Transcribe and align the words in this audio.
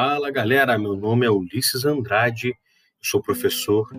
Fala 0.00 0.30
galera, 0.30 0.78
meu 0.78 0.94
nome 0.94 1.26
é 1.26 1.28
Ulisses 1.28 1.84
Andrade, 1.84 2.54
sou 3.02 3.20
professor, 3.20 3.90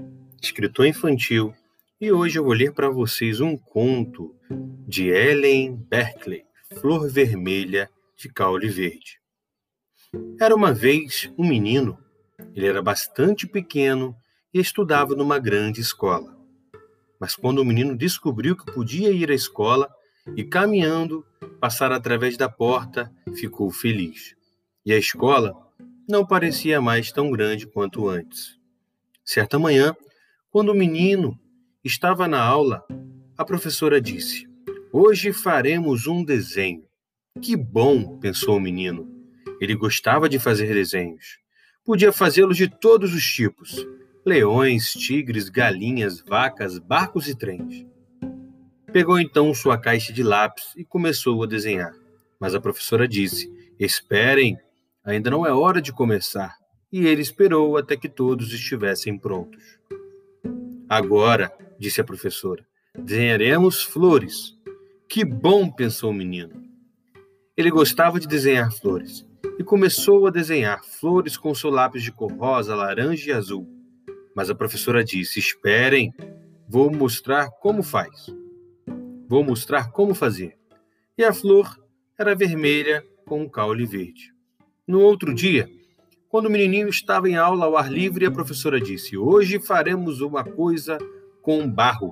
escritor 0.42 0.86
infantil 0.86 1.54
e 2.00 2.10
hoje 2.10 2.40
eu 2.40 2.44
vou 2.46 2.54
ler 2.54 2.72
para 2.72 2.90
vocês 2.90 3.42
um 3.42 3.58
conto 3.58 4.34
de 4.88 5.10
Ellen 5.10 5.76
Berkeley, 5.76 6.46
Flor 6.80 7.10
Vermelha 7.10 7.92
de 8.16 8.30
Caule 8.30 8.70
Verde. 8.70 9.20
Era 10.40 10.56
uma 10.56 10.72
vez 10.72 11.30
um 11.38 11.46
menino, 11.46 12.00
ele 12.56 12.66
era 12.66 12.82
bastante 12.82 13.46
pequeno 13.46 14.16
e 14.54 14.60
estudava 14.62 15.14
numa 15.16 15.38
grande 15.38 15.82
escola. 15.82 16.34
Mas 17.20 17.36
quando 17.36 17.60
o 17.60 17.66
menino 17.66 17.94
descobriu 17.94 18.56
que 18.56 18.72
podia 18.72 19.12
ir 19.12 19.30
à 19.30 19.36
escola 19.36 19.94
e 20.34 20.46
caminhando 20.46 21.26
passar 21.60 21.92
através 21.92 22.38
da 22.38 22.48
porta, 22.48 23.12
ficou 23.36 23.70
feliz. 23.70 24.34
E 24.86 24.94
a 24.94 24.98
escola 24.98 25.68
não 26.10 26.26
parecia 26.26 26.82
mais 26.82 27.12
tão 27.12 27.30
grande 27.30 27.68
quanto 27.68 28.10
antes. 28.10 28.58
Certa 29.24 29.60
manhã, 29.60 29.96
quando 30.50 30.70
o 30.70 30.76
menino 30.76 31.40
estava 31.84 32.28
na 32.28 32.42
aula, 32.42 32.84
a 33.38 33.46
professora 33.46 34.02
disse: 34.02 34.48
Hoje 34.92 35.32
faremos 35.32 36.08
um 36.08 36.24
desenho. 36.24 36.84
Que 37.40 37.56
bom, 37.56 38.18
pensou 38.18 38.58
o 38.58 38.60
menino. 38.60 39.08
Ele 39.62 39.76
gostava 39.76 40.28
de 40.28 40.40
fazer 40.40 40.74
desenhos. 40.74 41.38
Podia 41.86 42.12
fazê-los 42.12 42.58
de 42.58 42.68
todos 42.68 43.14
os 43.14 43.24
tipos: 43.24 43.86
leões, 44.26 44.92
tigres, 44.92 45.48
galinhas, 45.48 46.22
vacas, 46.22 46.80
barcos 46.80 47.28
e 47.28 47.38
trens. 47.38 47.86
Pegou 48.92 49.20
então 49.20 49.54
sua 49.54 49.78
caixa 49.78 50.12
de 50.12 50.24
lápis 50.24 50.74
e 50.76 50.84
começou 50.84 51.44
a 51.44 51.46
desenhar. 51.46 51.94
Mas 52.40 52.56
a 52.56 52.60
professora 52.60 53.08
disse: 53.08 53.48
Esperem, 53.80 54.58
Ainda 55.10 55.32
não 55.32 55.44
é 55.44 55.52
hora 55.52 55.82
de 55.82 55.92
começar. 55.92 56.56
E 56.92 57.08
ele 57.08 57.24
esperou 57.24 57.78
até 57.78 57.98
que 57.98 58.08
todos 58.08 58.54
estivessem 58.54 59.18
prontos. 59.18 59.80
Agora, 60.88 61.52
disse 61.80 62.00
a 62.00 62.04
professora, 62.04 62.64
desenharemos 62.96 63.82
flores. 63.82 64.56
Que 65.10 65.26
bom, 65.26 65.72
pensou 65.72 66.12
o 66.12 66.14
menino. 66.14 66.64
Ele 67.58 67.72
gostava 67.72 68.20
de 68.20 68.28
desenhar 68.28 68.72
flores 68.72 69.28
e 69.58 69.64
começou 69.64 70.28
a 70.28 70.30
desenhar 70.30 70.84
flores 70.84 71.38
com 71.38 71.56
seu 71.56 71.72
lápis 71.72 72.04
de 72.04 72.12
cor 72.12 72.32
rosa, 72.32 72.76
laranja 72.76 73.32
e 73.32 73.34
azul. 73.34 73.68
Mas 74.36 74.52
a 74.52 74.56
professora 74.56 75.04
disse: 75.04 75.40
Esperem, 75.40 76.14
vou 76.68 76.92
mostrar 76.92 77.50
como 77.50 77.82
faz. 77.82 78.28
Vou 79.28 79.44
mostrar 79.44 79.92
como 79.92 80.14
fazer. 80.14 80.56
E 81.18 81.24
a 81.24 81.34
flor 81.34 81.84
era 82.16 82.36
vermelha 82.36 83.04
com 83.26 83.42
um 83.42 83.50
caule 83.50 83.88
verde. 83.88 84.38
No 84.90 85.02
outro 85.02 85.36
dia, 85.36 85.70
quando 86.30 86.48
o 86.48 86.50
menininho 86.50 86.90
estava 86.90 87.30
em 87.30 87.36
aula 87.36 87.66
ao 87.66 87.78
ar 87.78 87.92
livre, 87.92 88.26
a 88.26 88.32
professora 88.32 88.82
disse: 88.82 89.16
Hoje 89.16 89.60
faremos 89.60 90.20
uma 90.20 90.44
coisa 90.44 90.98
com 91.44 91.70
barro. 91.70 92.12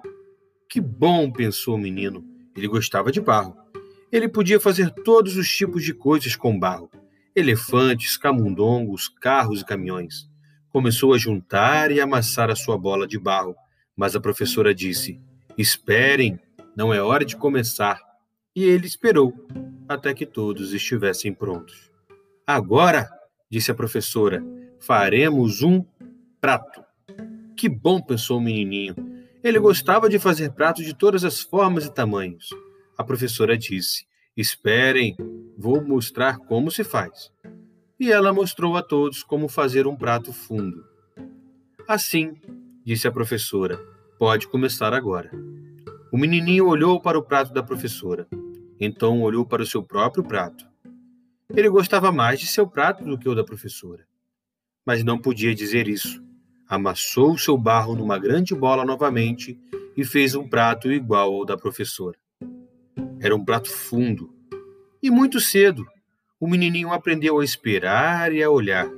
Que 0.69 0.79
bom, 0.79 1.31
pensou 1.31 1.73
o 1.73 1.79
menino. 1.79 2.23
Ele 2.55 2.67
gostava 2.67 3.11
de 3.11 3.19
barro. 3.19 3.57
Ele 4.11 4.29
podia 4.29 4.59
fazer 4.59 4.91
todos 4.91 5.37
os 5.37 5.49
tipos 5.49 5.83
de 5.83 5.91
coisas 5.91 6.35
com 6.35 6.59
barro: 6.59 6.87
elefantes, 7.35 8.15
camundongos, 8.15 9.09
carros 9.09 9.61
e 9.61 9.65
caminhões. 9.65 10.29
Começou 10.69 11.15
a 11.15 11.17
juntar 11.17 11.89
e 11.89 11.99
amassar 11.99 12.51
a 12.51 12.55
sua 12.55 12.77
bola 12.77 13.07
de 13.07 13.17
barro, 13.17 13.55
mas 13.95 14.15
a 14.15 14.21
professora 14.21 14.71
disse: 14.71 15.19
Esperem, 15.57 16.39
não 16.75 16.93
é 16.93 17.01
hora 17.01 17.25
de 17.25 17.35
começar. 17.35 17.99
E 18.55 18.63
ele 18.63 18.85
esperou 18.85 19.33
até 19.89 20.13
que 20.13 20.27
todos 20.27 20.73
estivessem 20.73 21.33
prontos. 21.33 21.96
Agora, 22.49 23.09
disse 23.51 23.71
a 23.71 23.75
professora, 23.75 24.41
faremos 24.79 25.61
um 25.61 25.83
prato. 26.39 26.81
Que 27.57 27.67
bom, 27.67 28.01
pensou 28.01 28.37
o 28.37 28.41
menininho. 28.41 28.95
Ele 29.43 29.59
gostava 29.59 30.07
de 30.07 30.17
fazer 30.17 30.53
pratos 30.53 30.85
de 30.85 30.95
todas 30.95 31.25
as 31.25 31.41
formas 31.41 31.85
e 31.85 31.93
tamanhos. 31.93 32.47
A 32.97 33.03
professora 33.03 33.57
disse: 33.57 34.07
Esperem, 34.37 35.17
vou 35.57 35.83
mostrar 35.83 36.37
como 36.37 36.71
se 36.71 36.85
faz. 36.85 37.29
E 37.99 38.13
ela 38.13 38.31
mostrou 38.31 38.77
a 38.77 38.81
todos 38.81 39.23
como 39.23 39.49
fazer 39.49 39.85
um 39.85 39.97
prato 39.97 40.31
fundo. 40.31 40.85
Assim, 41.85 42.33
disse 42.85 43.09
a 43.09 43.11
professora, 43.11 43.77
pode 44.17 44.47
começar 44.47 44.93
agora. 44.93 45.29
O 46.13 46.17
menininho 46.17 46.67
olhou 46.67 47.01
para 47.01 47.19
o 47.19 47.23
prato 47.23 47.51
da 47.51 47.61
professora. 47.61 48.25
Então 48.79 49.21
olhou 49.21 49.45
para 49.45 49.63
o 49.63 49.65
seu 49.65 49.83
próprio 49.83 50.23
prato. 50.23 50.65
Ele 51.55 51.69
gostava 51.69 52.11
mais 52.11 52.39
de 52.39 52.47
seu 52.47 52.67
prato 52.67 53.05
do 53.05 53.17
que 53.17 53.29
o 53.29 53.33
da 53.33 53.43
professora. 53.43 54.05
Mas 54.85 55.03
não 55.03 55.17
podia 55.17 55.55
dizer 55.55 55.87
isso. 55.87 56.21
Amassou 56.67 57.37
seu 57.37 57.57
barro 57.57 57.95
numa 57.95 58.19
grande 58.19 58.53
bola 58.53 58.83
novamente 58.83 59.57
e 59.95 60.03
fez 60.03 60.35
um 60.35 60.47
prato 60.47 60.91
igual 60.91 61.33
ao 61.33 61.45
da 61.45 61.57
professora. 61.57 62.17
Era 63.19 63.33
um 63.33 63.43
prato 63.43 63.69
fundo. 63.69 64.35
E 65.01 65.09
muito 65.09 65.39
cedo, 65.39 65.87
o 66.37 66.47
menininho 66.47 66.91
aprendeu 66.91 67.39
a 67.39 67.43
esperar 67.45 68.33
e 68.33 68.43
a 68.43 68.49
olhar, 68.49 68.89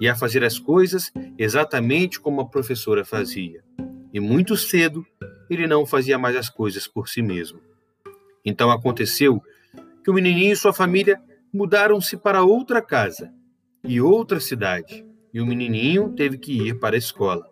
e 0.00 0.08
a 0.08 0.14
fazer 0.14 0.44
as 0.44 0.58
coisas 0.58 1.12
exatamente 1.36 2.20
como 2.20 2.40
a 2.40 2.46
professora 2.46 3.04
fazia. 3.04 3.64
E 4.12 4.20
muito 4.20 4.56
cedo, 4.56 5.04
ele 5.50 5.66
não 5.66 5.84
fazia 5.84 6.16
mais 6.16 6.36
as 6.36 6.48
coisas 6.48 6.86
por 6.86 7.08
si 7.08 7.22
mesmo. 7.22 7.60
Então 8.44 8.70
aconteceu 8.70 9.42
que 10.04 10.10
o 10.10 10.14
menininho 10.14 10.52
e 10.52 10.56
sua 10.56 10.72
família 10.72 11.20
mudaram-se 11.52 12.16
para 12.16 12.42
outra 12.42 12.82
casa 12.82 13.32
e 13.84 14.00
outra 14.00 14.40
cidade, 14.40 15.06
e 15.32 15.40
o 15.40 15.46
menininho 15.46 16.12
teve 16.14 16.38
que 16.38 16.68
ir 16.68 16.78
para 16.78 16.96
a 16.96 16.98
escola. 16.98 17.48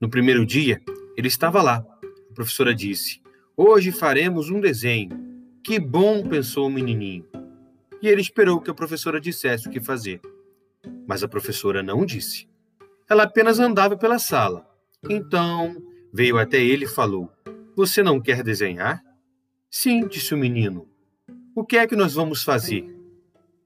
No 0.00 0.08
primeiro 0.08 0.46
dia, 0.46 0.80
ele 1.16 1.28
estava 1.28 1.62
lá. 1.62 1.84
A 2.30 2.34
professora 2.34 2.74
disse: 2.74 3.20
Hoje 3.56 3.90
faremos 3.90 4.50
um 4.50 4.60
desenho. 4.60 5.10
Que 5.64 5.80
bom, 5.80 6.22
pensou 6.22 6.68
o 6.68 6.70
menininho. 6.70 7.26
E 8.00 8.08
ele 8.08 8.20
esperou 8.20 8.60
que 8.60 8.70
a 8.70 8.74
professora 8.74 9.20
dissesse 9.20 9.68
o 9.68 9.70
que 9.70 9.80
fazer. 9.80 10.20
Mas 11.06 11.24
a 11.24 11.28
professora 11.28 11.82
não 11.82 12.06
disse. 12.06 12.48
Ela 13.10 13.24
apenas 13.24 13.58
andava 13.58 13.96
pela 13.96 14.18
sala. 14.18 14.64
Então 15.08 15.76
veio 16.12 16.38
até 16.38 16.62
ele 16.62 16.84
e 16.84 16.88
falou: 16.88 17.30
Você 17.74 18.02
não 18.02 18.20
quer 18.20 18.42
desenhar? 18.42 19.02
Sim, 19.70 20.06
disse 20.06 20.34
o 20.34 20.38
menino. 20.38 20.88
O 21.54 21.64
que 21.64 21.76
é 21.76 21.86
que 21.86 21.96
nós 21.96 22.14
vamos 22.14 22.42
fazer? 22.42 22.97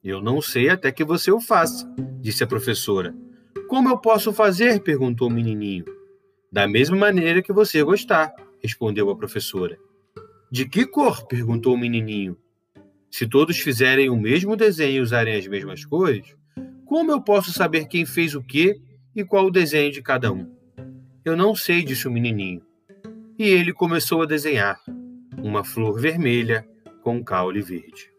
Eu 0.04 0.20
não 0.20 0.42
sei 0.42 0.68
até 0.68 0.90
que 0.90 1.04
você 1.04 1.30
o 1.30 1.40
faça, 1.40 1.88
disse 2.20 2.42
a 2.42 2.46
professora. 2.46 3.14
Como 3.68 3.88
eu 3.88 3.96
posso 3.96 4.32
fazer? 4.32 4.82
perguntou 4.82 5.28
o 5.28 5.30
menininho. 5.30 5.84
Da 6.50 6.66
mesma 6.66 6.96
maneira 6.96 7.40
que 7.40 7.52
você 7.52 7.84
gostar, 7.84 8.34
respondeu 8.60 9.08
a 9.10 9.16
professora. 9.16 9.78
De 10.50 10.68
que 10.68 10.84
cor? 10.84 11.24
perguntou 11.28 11.74
o 11.74 11.78
menininho. 11.78 12.36
Se 13.08 13.28
todos 13.28 13.60
fizerem 13.60 14.10
o 14.10 14.16
mesmo 14.16 14.56
desenho 14.56 14.96
e 14.96 15.00
usarem 15.00 15.36
as 15.36 15.46
mesmas 15.46 15.84
cores, 15.84 16.34
como 16.84 17.12
eu 17.12 17.22
posso 17.22 17.52
saber 17.52 17.86
quem 17.86 18.04
fez 18.04 18.34
o 18.34 18.42
quê 18.42 18.80
e 19.14 19.24
qual 19.24 19.46
o 19.46 19.52
desenho 19.52 19.92
de 19.92 20.02
cada 20.02 20.32
um? 20.32 20.52
Eu 21.24 21.36
não 21.36 21.54
sei, 21.54 21.84
disse 21.84 22.08
o 22.08 22.10
menininho. 22.10 22.60
E 23.38 23.44
ele 23.44 23.72
começou 23.72 24.22
a 24.22 24.26
desenhar 24.26 24.80
uma 25.38 25.62
flor 25.62 26.00
vermelha 26.00 26.66
com 27.02 27.22
caule 27.22 27.62
verde. 27.62 28.10